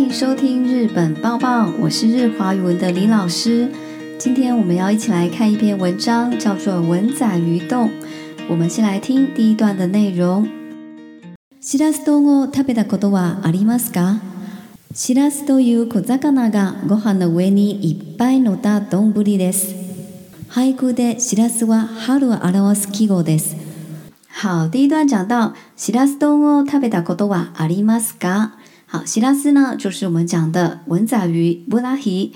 [0.00, 3.68] 欢迎收听《日本报报》，我是日华语文的李老师。
[4.16, 7.88] 今天我们要一起来看一篇文章，叫做《文仔鱼洞》。
[8.48, 10.46] 我们先来听第一段的内容。
[11.60, 14.20] シラス丼を食べたことはありますか？
[14.94, 19.74] シラスという魚がご飯の上にいっぱい乗った丼ぶりです。
[20.54, 23.56] 背骨でシラスは春を表す季語です。
[24.42, 28.57] 好，第一段讲到シラス丼を食べたことはありますか？
[28.90, 32.32] 好，希拉斯呢，就是我们讲的文仔鱼布拉希。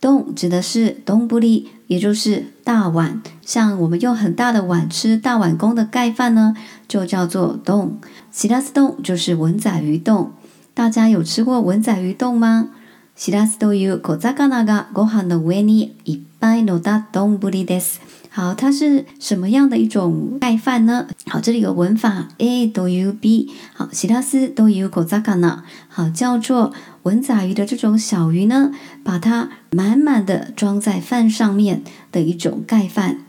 [0.00, 6.54] 东指的是东布利，也就是大碗，像我们用很大的碗吃大碗公的盖饭呢，
[6.86, 7.98] 就叫做东。
[8.30, 10.30] 希拉斯东就是文仔鱼东。
[10.74, 12.68] 大家有吃过文仔鱼东吗？
[13.16, 17.98] 希拉斯とい小魚がご飯の上にいっぱいのった東布利です。
[18.36, 21.08] 好，它是什么样的一种盖饭呢？
[21.26, 23.50] 好，这里有文法，a do you b。
[23.72, 26.70] 好，シ拉斯 do you KOSAKANA 好，叫做
[27.04, 33.20] 文仔鱼的这种小鱼呢，把它满满的装在饭上面的一种盖饭。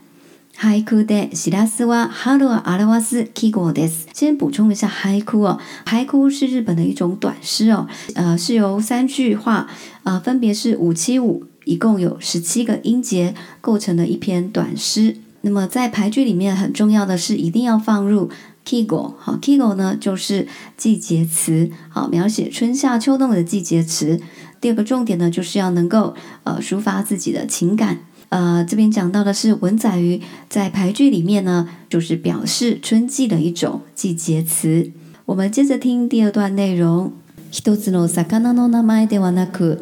[0.58, 4.00] ハ h a でシ a スはハルア阿 k i スキ d e す。
[4.12, 9.66] 先补充一下，ハイク哦，i k u 是日本的一种短诗哦，呃，是由三句话，
[10.02, 11.44] 啊，分别是五七五。
[11.68, 15.18] 一共有十七个音节构成的一篇短诗。
[15.42, 18.30] 那么在排句里面很重要的是，一定要放入
[18.66, 19.12] kigo。
[19.18, 24.18] 好，kigo 呢就是季节词，好描写春夏秋冬的季节词。
[24.62, 27.98] 第二个重点呢，就是要能够呃抒发自己的情感。
[28.30, 34.90] 呃，这边讲到的是文仔鱼在排句里面呢，就是表示春季的一种季节词。
[35.26, 37.12] 我们接着听第二段内容。
[37.50, 39.78] 一つの魚の名前ではなく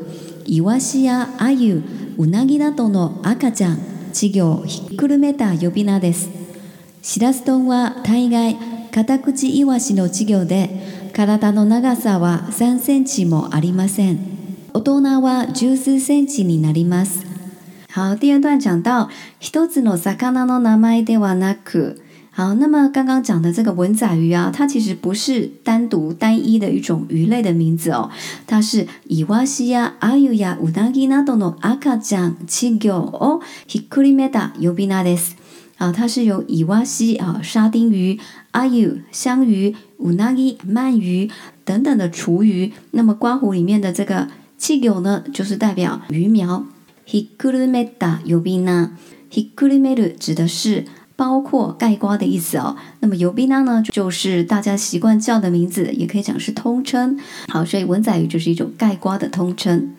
[0.49, 1.83] イワシやアユ
[2.17, 3.73] ウナギなどの赤ちゃん
[4.11, 6.31] 稚魚ひっくるめた呼び名です
[7.03, 8.57] シラス丼は大概
[8.95, 14.19] カタクチイワシの稚魚で体の長さは3センチもありません
[14.73, 17.25] 大人は十数センチになります
[17.93, 19.09] 好第二段讲到
[19.41, 22.06] 一つの魚の名前ではなく
[22.37, 28.11] 好，那么刚刚讲的这个文仔鱼啊，它其实不是单独单一的一种鱼类的名字哦，
[28.47, 35.31] 它是以蛙西呀、阿尤呀、乌ギなどの赤阿卡酱七狗哦、ひっくりめた油皮纳です
[35.79, 38.19] 啊，它是由以蛙西啊、沙丁鱼、
[38.51, 41.31] 阿尤香鱼、乌ナギ鳗鱼
[41.65, 42.71] 等等的雏鱼。
[42.91, 46.67] 那么瓜湖里面的这个七狗呢，就是代表鱼苗
[47.07, 48.91] ひっくりめた油皮纳
[49.31, 50.85] ひっくりめる指的是。
[51.17, 52.77] 包括盖瓜的意思哦。
[53.01, 57.19] 那么尤边呢，呢就是大家习惯叫的名字，也可以讲是通称。
[57.49, 59.95] 好，所以文仔鱼就是一种盖瓜的通称。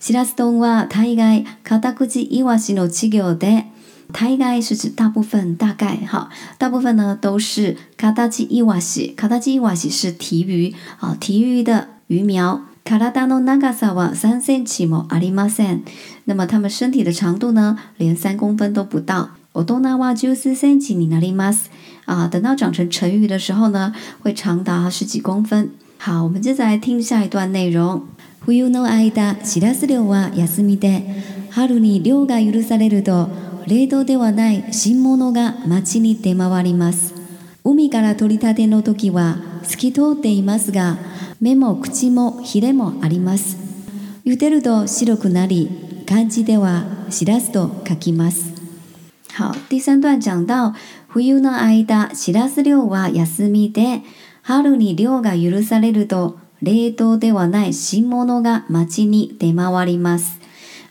[0.00, 3.64] シラスドンは大概カタクチイワシの企業で、
[4.12, 9.14] 大概是指大部分，大概哈，大部分呢都是カタクチイワシ。
[9.14, 12.62] カタクチイワシ是体鱼啊，体鱼的鱼苗。
[12.84, 15.80] カラダの長さは三センチもありません。
[16.26, 19.30] 那么它们身体的长度呢，连三公分都不到。
[19.56, 21.70] 大人は十四ンチになります
[22.06, 22.28] 啊。
[22.28, 25.70] 等到长成成鱼的时候呢，会长达十几公分。
[25.96, 28.02] 好，我们接着来听下一段内容。
[28.44, 31.04] 冬の間、シラス漁は休みで、
[31.50, 33.28] 春に漁が許されると、
[33.68, 37.14] 冷凍ではない新物が町に出回ります。
[37.62, 40.98] 海から取り立ての時は透き通っていますが、
[41.40, 43.56] 目も口もヒレもあります。
[44.26, 45.70] 茹でると白くなり、
[46.08, 48.63] 漢字ではしらすと書きます。
[49.36, 50.74] 好，第三段讲到，
[51.12, 54.02] 冬の間、シラス漁は休みで、
[54.42, 60.38] 春に漁が許されると、冷凍ではない新物がマジに出回ります。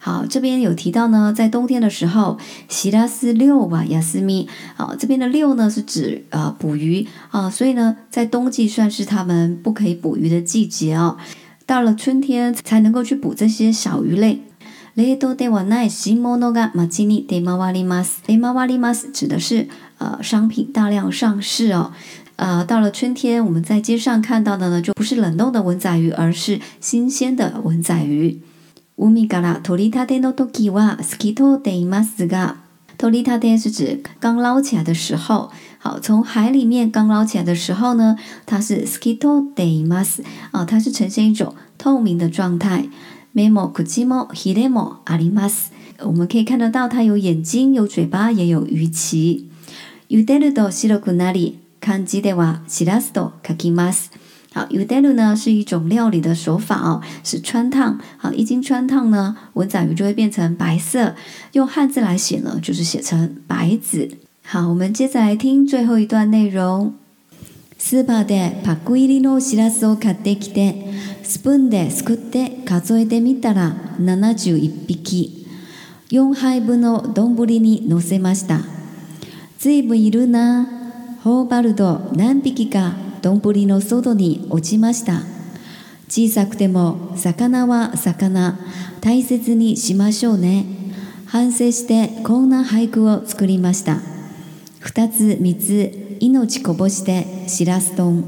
[0.01, 2.37] 好，这边有提到呢，在冬天的时候，
[2.67, 4.49] シ斯六瓦は休み。
[4.75, 11.15] 好，这边的六呢是指啊捕鱼啊，所以呢，在冬季算是他们不可以捕鱼的季节哦。
[11.65, 14.41] 到了春天才能够去捕这些小鱼类。
[14.95, 18.21] 雷多德瓦奈新モノガマジニデマワリマス。
[18.27, 19.67] 诶，マワリマス指的是
[19.97, 21.91] 呃商品大量上市哦。
[22.35, 28.39] 呃，到了春天，我们在街上看到的呢，就不是冷冻的文仔鱼，而是新鲜的文仔鱼。
[28.97, 32.57] ウミガラトリタデノトキワスキトデマスガ。
[33.00, 38.15] トリタデ是指刚捞起来的时候，好，从海里面刚捞起来的时候呢，
[38.45, 40.21] 它是スキトデマス
[40.51, 42.88] 啊，它是呈现一种透明的状态。
[43.35, 45.74] 梅モクジモヒレモアリマス，
[46.06, 49.50] 我们可以看得到它有眼睛、有嘴巴，也有鱼鳍。
[50.09, 54.12] ユダルドシロクナリカンジデワシラストカキマス。
[54.53, 58.00] 好，ユダル呢是一种料理的手法哦，是穿烫。
[58.19, 61.15] 好，一经穿烫呢，文胆鱼就会变成白色。
[61.53, 64.12] 用汉字来写呢，就是写成白子。
[64.44, 66.94] 好，我们接着来听最后一段内容。
[67.83, 70.85] スーパーでパック入りのしらすを買ってきて
[71.21, 75.45] スプーンですくって数えてみたら71匹
[76.07, 78.62] 4杯分の丼にのせました
[79.59, 80.65] ずいぶんいるな
[81.25, 85.19] 頬張るド何匹か丼の外に落ちました
[86.07, 88.57] 小さくても魚は魚
[89.01, 90.65] 大切にしましょうね
[91.27, 93.97] 反省してこんな俳句を作りました
[94.83, 98.24] 2つ3つ命こぼして西拉斯东。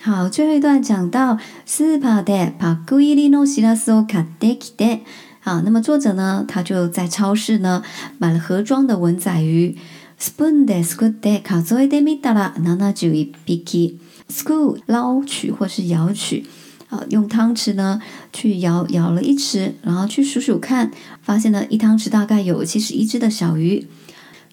[0.00, 5.00] 好，最后一段讲到スーパーでパクイリのシラスを買ってきて。
[5.42, 7.82] 好，那么作者呢，他就在超市呢
[8.18, 9.76] 买了盒装的文仔鱼。
[10.18, 13.92] スプーンでスクでカゾイで見たら、ナナジュ
[14.28, 16.44] スク捞取或是舀取。
[16.88, 18.00] 好，用汤匙呢
[18.32, 20.90] 去舀舀了一匙，然后去数数看，
[21.22, 23.86] 发现呢一汤匙大概有七十一只的小鱼。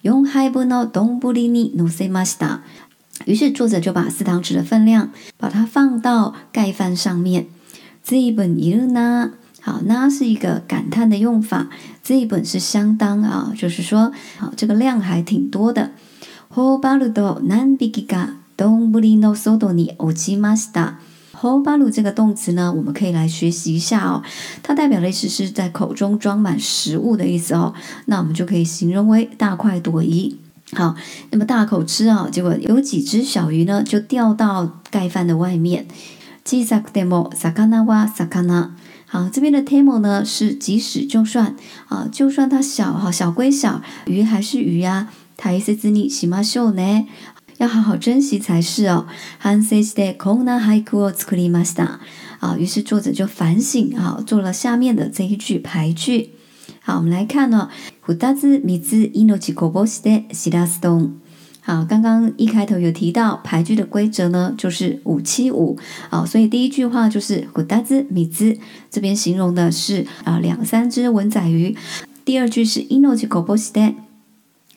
[0.02, 1.02] 用海ぶのド
[1.42, 2.60] にのせました。
[3.24, 7.46] 于是作者就把四汤匙的分量，把它放到盖饭上面。
[8.04, 11.68] 这一本一呢，好，那是一个感叹的用法。
[12.04, 15.90] 这一本是相当啊，就是说，好，这个量还挺多的。
[16.48, 20.98] 吼巴鲁多南比吉嘎东布里诺索多尼欧吉玛斯塔。
[21.32, 24.22] 吼巴鲁这个动词呢，我们可以来学习一下哦。
[24.62, 27.74] 它代表的意思是在口中装满食物的意思哦。
[28.06, 30.38] 那我们就可以形容为大快朵颐。
[30.74, 30.96] 好，
[31.30, 35.86] 那么大口吃啊，结果有几只小鱼呢，就掉到盖饭的外面。
[36.42, 36.74] 即使
[41.06, 41.56] 就算
[41.88, 45.08] 啊，就算它小哈，小归小，鱼还是鱼呀。
[47.58, 49.06] 要好好珍惜才是哦。
[52.38, 56.35] 啊，于是作者就反省啊，做了下面的这一句排句。
[56.86, 57.68] 好，我们来看呢。
[58.06, 61.16] 五ダジ米ズ伊诺ジコ波シデ西拉斯东。
[61.60, 65.76] 好，刚刚一开头有提到牌局的规则呢，就是五七五。
[66.10, 68.56] 好，所以第一句话就是胡ダジ米字，
[68.88, 71.74] 这边形容的是啊两三只文仔鱼。
[72.24, 74.05] 第二句是伊诺ジコ波シデ。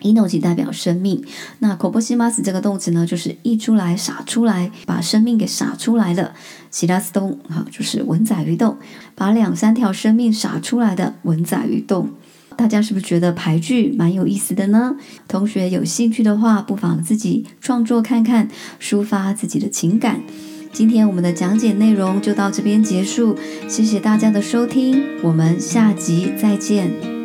[0.01, 1.23] ino 即代表生命，
[1.59, 6.33] 那 koboshi m a s 这个动词呢，就是溢出来、洒出来，把生命给洒出来的。
[6.71, 8.77] s h i r a s t don，好，就是文仔鱼洞，
[9.15, 12.09] 把两三条生命洒出来的文仔鱼洞。
[12.55, 14.95] 大家是不是觉得排句蛮有意思的呢？
[15.27, 18.49] 同学有兴趣的话，不妨自己创作看看，
[18.81, 20.21] 抒发自己的情感。
[20.71, 23.35] 今天我们的讲解内容就到这边结束，
[23.67, 27.18] 谢谢大家的收听，我们下集再见。